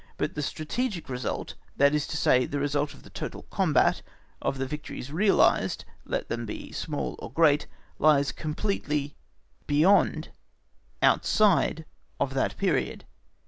But 0.17 0.33
the 0.33 0.41
strategic 0.41 1.09
result, 1.09 1.53
that 1.77 1.93
is 1.93 2.07
to 2.07 2.17
say, 2.17 2.47
the 2.47 2.57
result 2.57 2.95
of 2.95 3.03
the 3.03 3.11
total 3.11 3.43
combat, 3.51 4.01
of 4.41 4.57
the 4.57 4.65
victories 4.65 5.11
realised, 5.11 5.85
let 6.05 6.27
them 6.27 6.43
be 6.47 6.71
small 6.71 7.15
or 7.19 7.31
great, 7.31 7.67
lies 7.99 8.31
completely 8.31 9.15
(beyond) 9.67 10.29
outside 11.03 11.85
of 12.19 12.33
that 12.33 12.57
period. 12.57 13.05